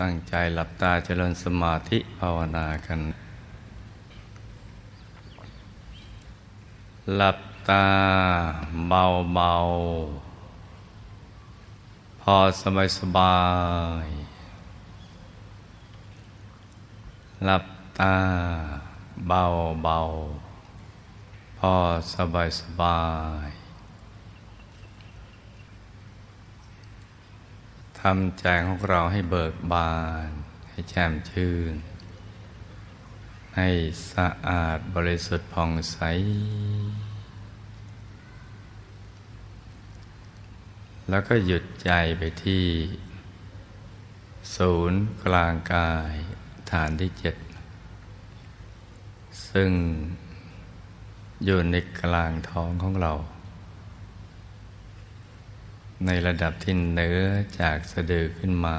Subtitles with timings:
[0.00, 3.00] ตั้งใจหลับตาเจริญสมาธิภาวนากัน
[7.16, 7.86] หลับตา
[8.88, 9.04] เบา
[9.34, 9.54] เบา
[12.22, 13.38] พอสบายสบา
[14.04, 14.06] ย
[17.44, 17.64] หลับ
[17.98, 18.14] ตา
[19.28, 19.42] เบา
[19.84, 19.98] เบา
[21.58, 21.74] พอ
[22.14, 23.00] สบายสบา
[23.46, 23.63] ย
[28.08, 29.94] ทำใจของเราให้เบิกบา
[30.26, 30.30] น
[30.70, 31.74] ให้แจ่มชื่น
[33.56, 33.68] ให้
[34.12, 35.98] สะอาดบริสุทธิ์ผ่องใส
[41.10, 42.64] แล้วก็หยุดใจไปที่
[44.56, 46.14] ศูนย์กลางกาย
[46.70, 47.36] ฐานที่เจ็ด
[49.50, 49.70] ซึ่ง
[51.44, 53.12] อยู่ในกลางท้องของเรา
[56.06, 57.20] ในระดับที่เนื้อ
[57.60, 58.78] จากสะดือขึ้นมา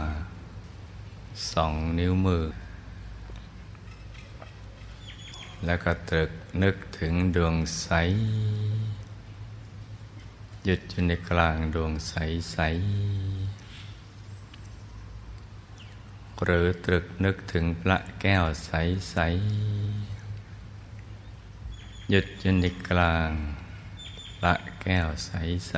[1.52, 2.46] สองนิ้วมือ
[5.66, 6.32] แล้วก็ตรึก
[6.64, 7.90] นึกถึงดวงใส
[10.64, 12.14] หยุดอยู่ในกลางดวงใส
[12.52, 12.58] ใส
[16.44, 18.72] หรือตรึกนึกถึงพระแก้วใส
[19.12, 19.18] ใส
[22.10, 23.30] หยุดอยู่ในกลาง
[24.38, 25.32] พระแก้วใส
[25.70, 25.76] ใส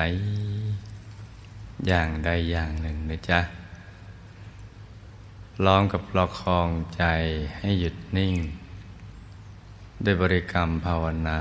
[1.86, 3.40] อย่างใดอย่างหนึ่งนะจ๊ะ
[5.66, 7.04] ล้อมกับประคองใจ
[7.58, 8.36] ให้หยุดนิ่ง
[10.04, 11.40] ด้วยบริกรรมภาวนา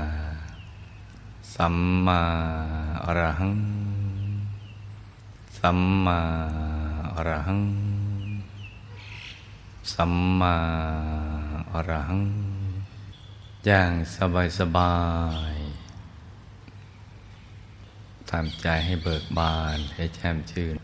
[1.55, 2.21] สัมมา
[3.05, 3.55] อรหัง
[5.59, 6.19] สัมมา
[7.13, 7.61] อรหัง
[9.93, 10.55] สัมมา
[11.71, 12.21] อรหัง
[13.65, 14.93] อย่างสบายสบา
[15.53, 15.66] ย
[18.31, 20.75] ทำใจให้เบิกบานให้แช่มชื่น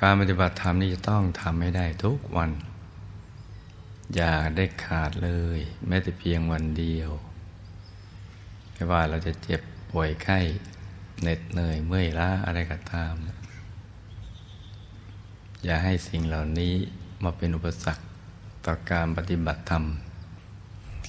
[0.00, 2.50] การปฏิบัติธรรมนี่จะต้องทำให้ได้ทุกวัน
[4.14, 7.10] อย่าได้ขาดเลย แม้แต่เพียงวันเดียว
[8.72, 9.60] ไม่ว่าเราจะเจ็บ
[9.90, 10.38] ป่วยไข้
[11.20, 13.14] เหน็ดเหนื่อยเมื่อยล้าอะไรก็ตาม
[15.64, 16.74] อย่าให้สิ่งเหล่านี้
[17.22, 18.04] มาเป็นอุปสรรค
[18.66, 19.84] ต่อการปฏิบัติธรรม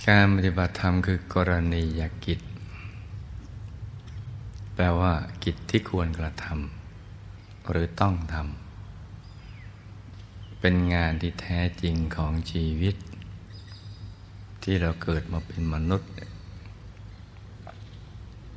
[0.07, 2.39] การปฏิบัติธรรมคือกรณียกิจ
[4.83, 12.95] ลว่ากิจที่ควรกระทำหรือต้องทำเป็นงานที่แท้จริงของชีวิต
[14.63, 16.09] ที่เราเกิดมาเป็นมนุษย์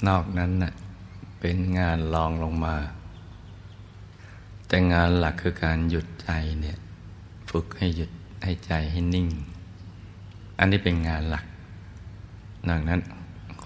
[0.08, 0.72] นอกนั้นน่ะ
[1.40, 2.76] เป็นงานรองลงมา
[4.66, 6.30] แต่งานหลักคือการหยุดใจ
[6.60, 6.78] เนี่ย
[7.50, 8.10] ฝึกให้หยุด
[8.42, 9.28] ให้ใจให้นิ่ง
[10.58, 11.44] อันนี้เป็นงานหลัก
[12.68, 13.00] นังนั้น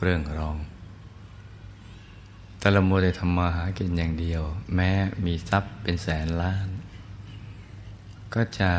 [0.03, 0.57] เรื่องรอง
[2.61, 4.43] แต่ละมัวแต่ทำมาหากินอย่างเดียว
[4.75, 4.91] แม้
[5.25, 6.69] มีทรัพย์เป็นแสนล้าน
[8.35, 8.73] ก็จะ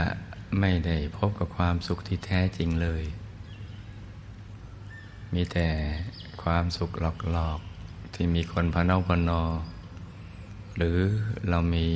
[0.60, 3.04] ไม่ได้พบกับความสุขที่แท้จริงเลย
[5.34, 5.68] มีแต่
[6.44, 6.92] ความสุข
[7.32, 9.44] หลอกๆ ที่มีคนพนอกพนอ
[10.78, 10.98] หรือ
[11.50, 11.88] เรามี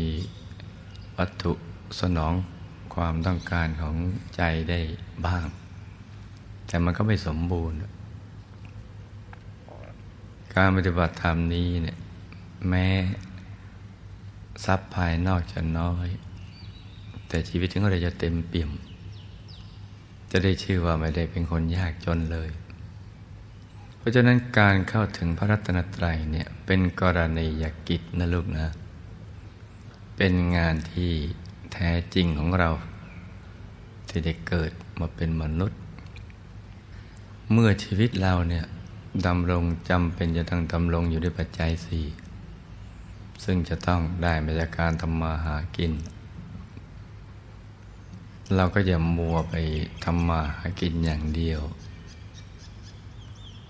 [1.17, 1.53] วัตถุ
[1.99, 2.33] สนอง
[2.95, 3.95] ความต้องการของ
[4.35, 4.79] ใจได้
[5.25, 5.45] บ้าง
[6.67, 7.77] แต่มันก็ไม่สมบูรณ์
[10.55, 11.97] การปฏิบัติธรรมนี้เนี่ย
[12.69, 12.87] แม้
[14.65, 16.07] ทรัพย์ภายนอกจะน้อย
[17.27, 18.71] แต่ชีวิตของเราจะเต็มเปี่ยม
[20.31, 22.49] จะได้ชื่อว่าไม่ได้เป็นคนยากจนเลย
[23.97, 28.67] เพราะฉะนั้นการเข้าถึงพระรัตนตรัยเนี่ยเป็นกรณียกิจนะลูกนะ
[30.17, 31.11] เป็นงานที่
[31.73, 32.69] แท้จริงของเรา
[34.07, 35.79] ที่ได้เกิดมาเป็นมนุษย์
[37.51, 38.65] เมื่อชีวิตเราเนี่ย
[39.27, 42.05] ดำรงจำเป็นจะต้องดำรงอยู่ด้วยปัจจัยสี่
[43.43, 45.93] ซึ่งจะต้องได้มาจากการทำมาหากิน
[48.55, 49.55] เราก็อย่ามัวไป
[50.03, 51.61] ทำมาหากินอย่างเดียว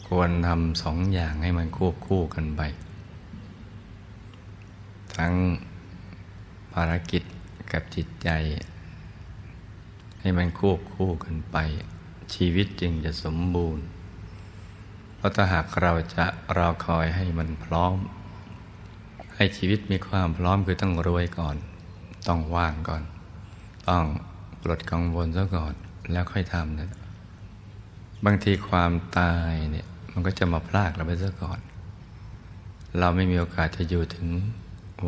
[0.08, 2.62] ควรทำสองอย่างให้มันควบคู่กันไป
[5.18, 5.34] ทั้ง
[6.74, 7.24] ภารกิจ
[7.72, 8.30] กับจิตใจ
[10.22, 11.58] ให้มันควบคู่กันไป
[12.34, 13.86] ชีวิตจึงจะสมบูรณ์
[15.24, 16.26] ราะถ้าหากเราจะ
[16.58, 17.96] รอคอยให้มันพร้อม
[19.36, 21.56] ให้ชีวิตมีความพร้อมคือต้องรวยก่อน
[22.28, 23.04] ต้องว่างก่อน
[23.90, 24.04] ต้อง
[24.62, 25.74] ปลดกังวลซะก่อน
[26.12, 26.90] แล้วค่อยทำนะ
[28.26, 31.60] บางทีความตายเนี่ยมันก็จะมาพลากเราไปซะก่อน
[33.00, 34.28] เราไม่มีโอกาสจะอยู่ถึง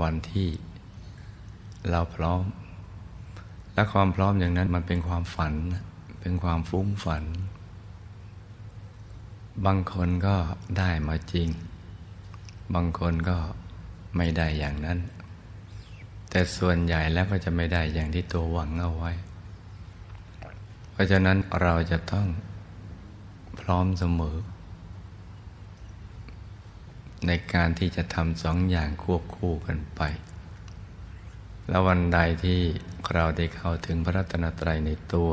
[0.02, 0.48] วันที่
[1.90, 2.44] เราพร้อม
[3.74, 5.54] และความพร้อมอย่างนั้นมันเป็นความฝัน
[6.22, 7.24] เป็นความฟุ้งฝัน
[9.66, 10.36] บางคนก็
[10.78, 11.50] ได้มาจริง
[12.74, 13.38] บางคนก็
[14.18, 15.00] ไม่ได้อย่างนั้น
[16.30, 19.12] แต่ส่วนใหญ่แล้วก็จะไม่ได้อย่างที่ตัวหวังเอาไว้
[20.92, 22.28] เพราะฉะนั้นเราจะต้อง
[23.60, 24.38] พร้อมเสมอ
[27.28, 30.02] ในการที่จะทำสองอย่างควบคู่กันไป
[31.68, 32.60] แล้ววันใดที่
[33.14, 35.32] เราได้เข้าถึงพระรัตนตรัยในตัว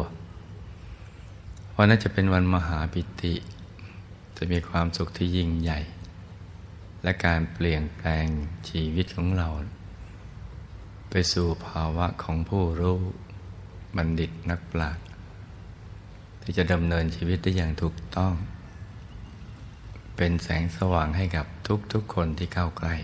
[1.76, 3.34] วันนั้นจะเป็นวันมหาปิติ
[4.44, 5.80] จะมีความสุขที่ยิ่งใหญ่
[7.02, 8.26] และการเปลี่ยนแปลง
[8.68, 9.48] ชีวิตของเรา
[11.10, 13.00] ไปสู่ภาวะของผู้รู้
[13.96, 15.04] บัณฑิตนักปราชญ์
[16.42, 18.32] ที่จะดำเนินชีวิตได้อย่างถูกต้อง
[20.16, 21.46] เป็นแสงสว่างให้กับ
[21.92, 22.94] ทุกๆคนที่เข้าใกล้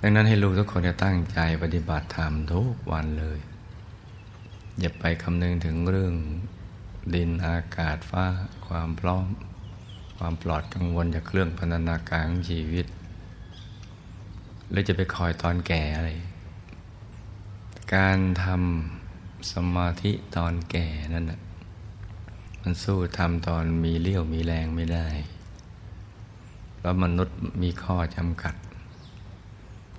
[0.00, 3.38] ดังนั้นให้ลูกทุกคนจะตั้งใจปฏิบัติธรรมทุกวันเลย
[4.80, 6.14] อย่าไปคำนึงถึงเรื่อง
[7.14, 8.24] ดินอากาศฟ้า
[8.66, 9.26] ความพร้อม
[10.22, 12.86] ความปลอดกังวลจากเครื่องพันธนาการของชีวิต
[14.70, 16.10] หรือจะไปคอยตอนแก่อะไร
[17.94, 21.40] การทำสมาธิตอนแก่นั่นนะ
[22.62, 25.08] มันสู้ทำตอนมีเลี้ยวมีแรงไม่ได้
[26.76, 28.54] เพราะมนุษย์มีข้อจำกัด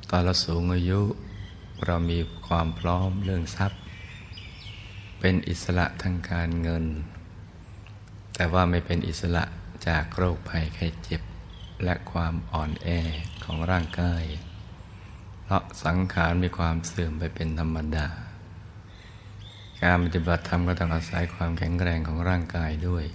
[0.09, 1.00] ตอนเราสูงอายุ
[1.85, 3.79] เรามีความพร้อมเรื่องทรัพย์
[5.19, 6.85] เป็นอิสระทางการเงิน
[8.35, 9.45] แต่ว่าไม่เป็นอิสระ
[9.88, 11.22] จากโรคภัยไข้เจ็บ
[11.83, 12.88] และความอ่อนแอ
[13.44, 14.24] ของร่างกาย
[15.44, 18.07] เพราะสังขารมีความเสื่อมไปเป็นธรรมดา
[19.81, 23.06] การปฏิบัติธรรมก็ต้องอาศัยความแข็งแรงของร่างกายด้วย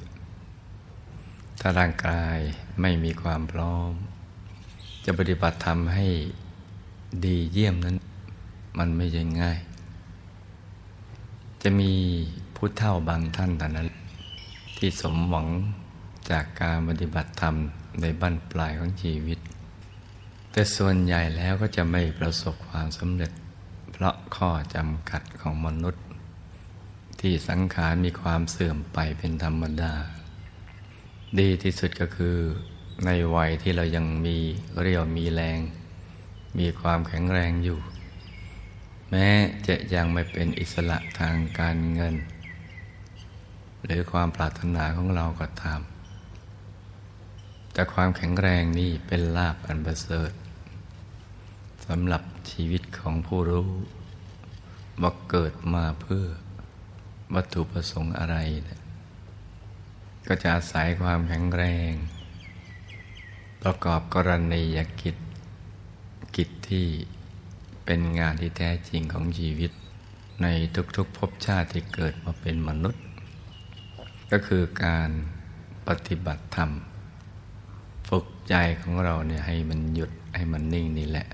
[1.61, 2.37] ถ้าร่างกาย
[2.81, 3.91] ไม่มีความพร้อม
[5.05, 6.07] จะปฏิบัติธรรมให้
[7.25, 7.97] ดีเยี่ยมนั้น
[8.79, 9.59] มันไม่ใช่ง่าย
[11.63, 11.93] จะมี
[12.57, 13.89] พุทธเท่าบางท่านแต่นั้น
[14.77, 15.47] ที่สมหวัง
[16.31, 17.55] จากการปฏิบัติธรรม
[18.01, 19.39] ในบั้นปลายของชีวิต
[20.53, 23.33] แต่ส่วนใหญ่แล้วก็จะไม่ประสบความสำเร็จ
[23.93, 26.05] เพราะข้อจำกัดของมนุษย์
[27.21, 29.95] ที่สังขารมีความเสื่อมไปเป็นธรรมดา
[31.41, 32.37] ดีที่สุดก็คือ
[33.05, 34.37] ในวัยที่เรายังมี
[34.81, 35.59] เรี่ยวมีแรง
[36.59, 37.79] มีความแข็งแรงอยู่
[39.11, 39.29] แม้
[39.67, 42.15] จะยังไม่เป็นอิสระทางการเงิน
[43.85, 45.81] หรือความปรารถนาของเราก็ตาม
[47.77, 50.33] แต่ความแข็งแรงนี่เป็นลาภอันประเสริฐ
[51.87, 53.71] สำหรับชีวิตของผู้รู้
[55.03, 56.25] ว่าเกิดมาเพื่อ
[57.35, 58.37] วัตถุประสงค์อะไร
[60.27, 61.93] ก็จะอาศัยความแข็งแรง
[63.63, 65.17] ประกอบกรณียกิจ
[66.37, 66.87] กิจที่
[67.85, 69.73] เป็นงานที่แท้จริงของชีวิต
[70.43, 70.47] ใน
[70.97, 73.03] ทุกๆภพชาติที่เกิดมาเป็นมนุษย์
[74.31, 75.11] ก็คือการ
[75.89, 76.73] ปฏิบัติธรรม
[78.09, 81.27] ฝึกใจของเราเนี่ยให้มันหยุดให้มันนิ่งนี่แหละ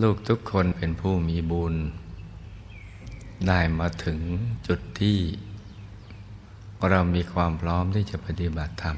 [0.00, 1.74] ลูกทุกคนเป็นผู้มีบุญ
[3.46, 4.18] ได้มาถึง
[4.66, 5.18] จุดที่
[6.90, 8.96] เรามีความพร้อมที่จะปฏิบัติธรรม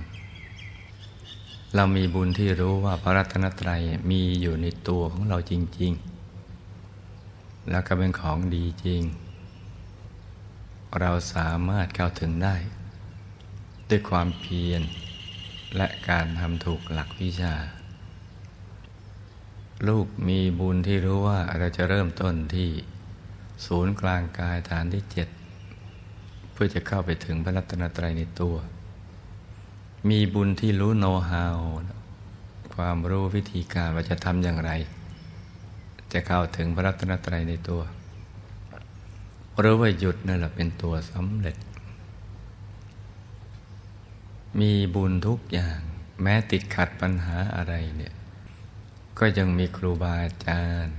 [1.75, 9.02] เรามีบุญที่รู้ว่าพระรัตนตรัยมีอยู่ในตัวของเราจริง ๆ แล้วก็เป็นของดีจริง
[11.00, 12.56] เราสามารถเข้าถึงได้
[13.88, 14.82] ด้วยความเพียร
[15.76, 17.55] และการทำถูกหลักวิชา
[19.88, 22.71] ลูกมีบุญที่รู้ว่าเราจะเริ่มต้นที่
[23.66, 25.28] ศูนย์กลางกายฐานที่เจ็ด
[26.52, 28.57] เพื่อจะเข้าไปถึงพระรัตนตรัยในตัว
[30.09, 31.59] มีบุญที่รู้โน้ตฮาว
[32.75, 34.71] ความรู้วิธีการว่าจะทำอย่างไร
[36.12, 37.81] จะเข้าถึงพระรัตนตรัยในตัว
[39.62, 41.57] รู้ว่าหยุดนั่นแหละเป็นตัวสำเร็จ
[44.61, 45.81] มีบุญทุกอย่าง
[46.23, 48.14] แม้ติดขัดปัญหาอะไรเนี่ย
[49.19, 50.97] ก็ยังมีครูบาอาจารย์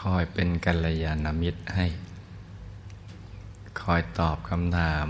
[0.00, 1.86] คอยเป็นกัลยาณมิตรให้
[3.80, 5.08] คอยตอบคำถาม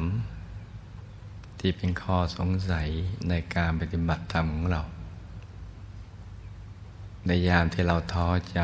[1.58, 2.88] ที่เป็นข้อสงสัย
[3.28, 4.82] ในการปฏิบัติธรรมของเรา
[7.26, 8.60] ในยามที่เราท้อใจ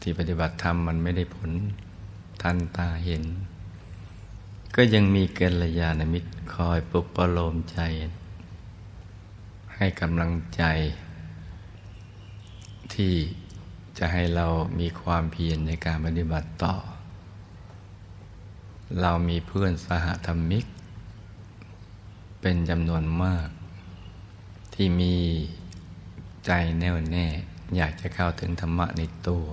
[0.00, 1.50] ที่ปฏิบัติธรรมมันไม่ได้ผล
[2.42, 3.24] ทันตาเห็น
[4.78, 7.78] ก็ยังมีเกลยาณมิตรคอยปลุกประโลมใจ
[9.76, 10.62] ให้กำลังใจ
[12.94, 13.14] ที่
[13.98, 14.46] จะให้เรา
[14.80, 16.74] มีความเพียรในการปฏิบัติต่อ
[19.00, 20.64] เรามีเพื่อนสหธรรมิก
[22.40, 23.48] เป็นจำนวนมาก
[24.74, 25.14] ที่มี
[26.46, 27.26] ใจแน่วแน่
[27.76, 29.46] อยากจะเข้าถึงธรรมะในตัว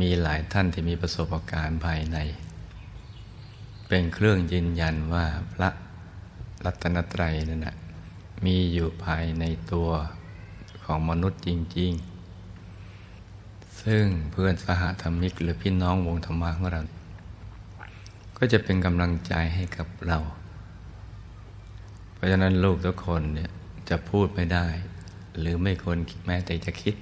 [0.00, 2.18] มีหลายท่านที่มีประสบการณ์ภายใน
[3.88, 5.70] เป็นเครื่องยืนยันว่าพระ
[6.64, 7.76] รัตนตรัยนั่นนะ
[8.44, 9.88] มีอยู่ภายในตัว
[10.84, 11.92] ของมนุษย์จริง
[12.86, 16.82] ๆ ซึ่งเพื่อนสหธรรมิก หรือพี่น้องวงธรรมะของเรา
[18.36, 20.18] ก็จะเป็นกำลังใจให้กับเรา
[22.14, 23.50] เพราะฉะนั้นลูกทุกคนเนี่ย
[23.88, 24.66] จะพูดไม่ได้
[25.38, 26.94] หรือไม่ควรแม้แต่จะคิด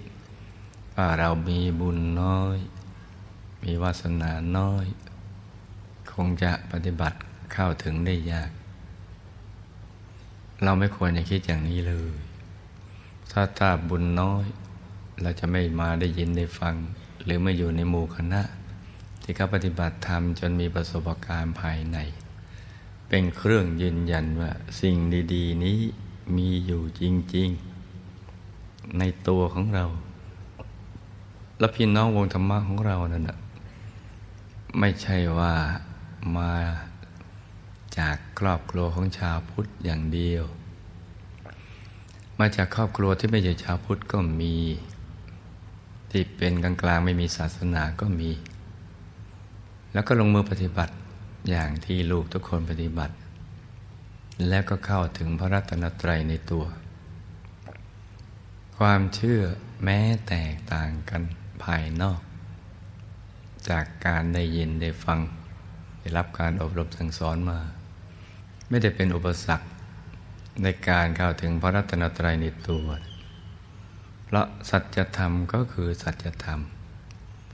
[0.95, 2.59] ว่าเรามีบุญน้อย
[3.63, 4.87] มีวาสนาน้อย
[6.15, 7.19] คงจะปฏิบัติ
[7.53, 8.51] เข้าถึงได้ยาก
[10.63, 12.15] เราไม่ควรจะคิดอย่างนี้เลย
[13.33, 14.47] ถ้าตาบุญน้อย
[15.23, 16.75] เราจะไม่มาได้ยินได้ฟัง
[17.25, 18.43] หรือไม่อยู่ในหมู่คณะ
[19.23, 21.99] ที่เขาปฏิบัติธรรมจนมีประสบการณ์ภายใน
[23.09, 24.97] เป็นเครื่องยืนยันว่าสิ่ง
[25.35, 25.79] ดี ๆ นี้
[26.37, 27.03] มีอยู่จ
[27.35, 27.49] ริง
[28.23, 29.85] ๆ ในตัวของเรา
[31.59, 33.39] และพี่น้องวงธรรมะของเรานั่นนะ
[34.79, 35.55] ไม่ใช่ว่า
[36.39, 36.53] มา
[37.99, 40.45] จากครอบครัวของชาวพุทธอย่างเดียว
[42.39, 44.57] มาจากครอบครัวที่ไม่ใช่ชาวพุทธก็มี
[46.11, 48.31] ที่เป็นกลางๆไม่มีศาสนาก็มี
[49.93, 50.95] แล้วก็ลงมือปฏิบัติ
[51.51, 53.15] อย่างที่ลูกทุกคนปฏิบัติ
[54.49, 56.65] แล้วก็เข้าถึงพระรัตนตรัยในตัว
[58.79, 59.41] ความเชื่อ
[59.85, 61.23] แม้แตกต่างกัน
[61.63, 62.21] ภายนอก
[63.69, 65.19] จากการได้ยินได้ฟัง
[66.05, 67.59] ได้รับการอบรมสั่งสอนมา
[68.69, 69.67] ไม่ได้เป็นอุปสรรค
[70.63, 72.87] ในการเข้าถึงพระรัตนตรัยในตัว
[74.25, 76.61] เพราะสัจธรรมก็คือสัจธรรม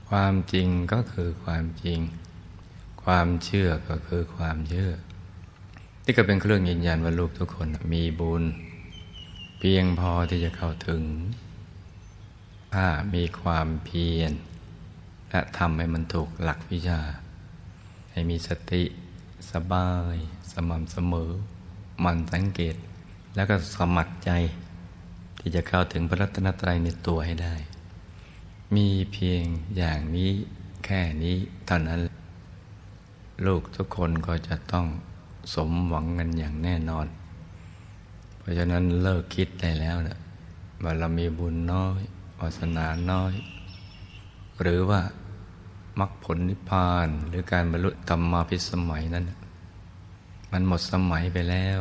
[0.09, 1.99] ความจริงก็คือความจริง
[3.03, 4.91] ความเชื่อก็คือความเชื่อ
[6.05, 8.43] นี่ก็เป็นเครื่องยืนยันว่าลูกทุกคนมีบุญ
[9.59, 11.01] เพียงพอที่จะเข้าถึง
[12.75, 14.31] ถ้ามีความเพียร
[15.29, 17.01] และทำให้มันถูกหลักวิชา
[18.11, 18.83] ให้มีสติ
[19.51, 20.15] สบาย
[20.51, 21.31] สม่ำเสมอ
[22.03, 22.75] มันสังเกต
[23.35, 24.31] แล้วก็สมัครใจ
[25.39, 27.55] ที่จะเข้าถึงพระรัตนตรัยในตัวให้ได้
[28.75, 29.43] มีเพียง
[29.77, 30.31] อย่างนี้
[30.85, 31.99] แค่นี้เท่านั้น
[33.45, 34.85] ลูกทุกคนก็จะต้อง
[35.53, 37.07] สมหวังกันอย่างแน่นอน
[38.37, 40.17] เพราะฉะนั้นเลิกคิดได้แล้วนะ
[40.83, 42.01] ว่าเรามีบุญน้อย
[42.39, 43.33] วาสนาน้อย
[44.61, 45.01] หรือว่า
[45.99, 49.25] มรรคผลนิพพาน หรือการบรรลุธรรมาภิสมัยนั้น
[50.51, 51.79] มันหมดสมัยไปแล้ว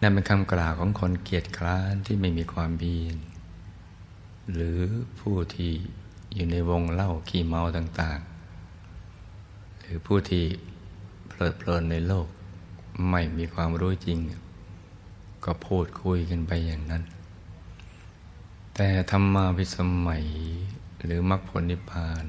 [0.00, 3.16] นั่นเป็นคำกล่าวของคนเกียจคร้านที่ไม่มีความเบียน
[4.52, 4.80] หรือ
[5.20, 5.72] ผู้ที่
[6.34, 10.44] อยู่ในวงเล่าขี้เมาต่างๆ หรือผู้ที่
[11.28, 12.28] เพลิดเพลินในโลก
[13.10, 14.18] ไม่มีความรู้จริง
[15.44, 17.02] ก็พูดคุยกันไปอย่างนั้น
[18.74, 20.24] แต่ธรรมาพิสมัย
[21.04, 22.24] หรือมรรคผลนิพพาน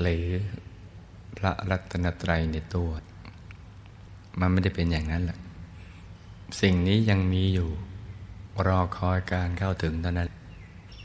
[0.00, 0.26] หรือ
[1.38, 2.90] พระรัตนตรัยในตัว
[4.40, 5.38] มันไม่ได้เป็นอย่างนั้นแหละ
[6.60, 7.68] สิ่งนี้ยังมีอยู่
[8.66, 10.28] รอคอยการเข้าถึงเท่านั้น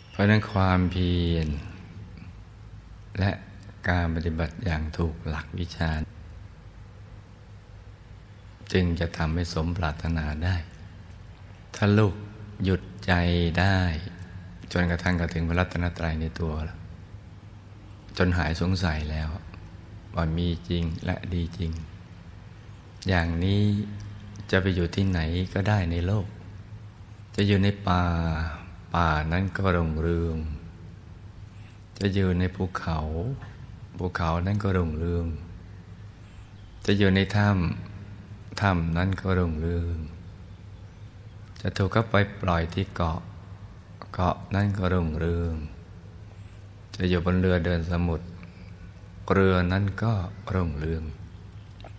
[0.09, 1.47] เพราะนั้นความเพียร
[3.19, 3.31] และ
[3.89, 5.89] การปฏิบัติอย่างถูกหลักวิชา
[8.73, 10.55] จึงจะทำให้สมปรารถนาได้
[11.75, 12.13] ถ้าลูก
[12.63, 13.13] หยุดใจ
[13.59, 13.79] ได้
[14.73, 16.78] จนกระทั่งกระถึงพระรัตนตรัยในตัวแล้ว
[18.17, 19.29] จนหายสงสัยแล้ว
[20.15, 21.71] ว่ามีจริงและดีจริง
[23.07, 23.61] อย่างนี้
[24.51, 25.19] จะไปอยู่ที่ไหน
[25.53, 26.27] ก็ได้ในโลก
[27.35, 28.03] จะอยู่ในป่า
[28.93, 30.37] ป่านั้นก็รุ่งเรือง
[31.99, 32.99] จะอยู่ในภูเขา
[33.97, 35.25] ภูเขานั้นก็รุ่งเรือง
[36.85, 39.95] จะอยู่ในถ้ำถ้ำนั้นก็รุ่งเรือง
[41.61, 43.19] จะถูกก็ไปปล่อยที่เกาะ
[44.13, 45.53] เกาะนั้นก็รุ่งเรือง
[46.99, 48.25] จะอยู่บนเรือเดินสมุทร
[49.33, 50.13] เรือนั้นก็
[50.53, 51.03] รุ่งเรือง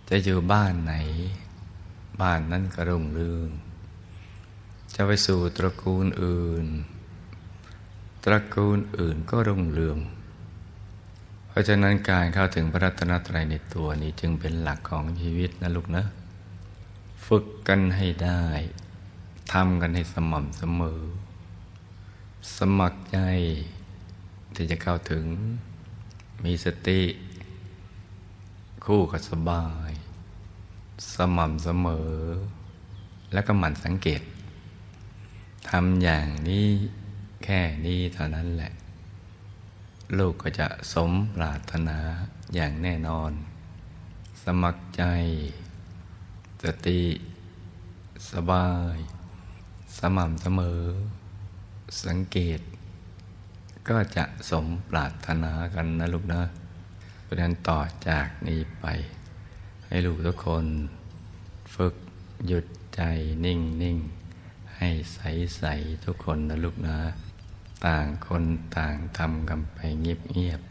[0.09, 0.93] จะอยู่บ้านไหน
[2.21, 3.49] บ้านนั้นก็รุ่งเรือง
[4.95, 6.67] จะไปสู่ตระกูลอื่น
[8.23, 9.97] ตระกูลอื่นก็รุ่งเรือง
[11.47, 16.03] เพราะฉะนั้นการเข้าถึงพระรัตนตรัยในตัวนี้จึงเป็นหลักของชีวิตนะลูกนะ
[17.25, 18.43] ฝึกกันให้ได้
[19.53, 21.01] ทำกันให้สม่ำเสมอ
[22.57, 23.19] สมัครใจ
[24.55, 25.25] ที่จะเข้าถึง
[26.43, 27.01] มีสติ
[28.85, 29.91] คู่กับสบาย
[31.15, 32.11] สม่ำเสมอ
[33.33, 34.21] แล้วก็หมั่นสังเกต
[35.69, 36.67] ทำอย่างนี้
[37.43, 38.71] แค่นี้เท่านั้นแหละ
[40.17, 41.99] ลูกก็จะสมปรารถนา
[42.55, 43.31] อย่างแน่นอน
[44.43, 45.03] สมัครใจ
[46.63, 47.01] สติ
[48.31, 48.97] สบาย
[49.97, 50.81] สม่ำเสมอ
[52.05, 52.59] สังเกต
[53.89, 56.41] ก็จะสมปรารถนากันนะลูกนะ
[57.23, 58.85] เพราะนั้นต่อจากนี้ไป
[59.87, 60.65] ให้ลูกทุกคน
[61.75, 61.95] ฝึก
[62.47, 63.01] หยุดใจ
[63.45, 63.97] นิ่งนิ่ง
[64.77, 65.19] ให้ใส
[65.57, 65.63] ใส
[66.05, 66.97] ทุกคนนะลูกนะ
[67.85, 68.43] ต่างคน
[68.77, 70.61] ต่างทำกันไปเงียบ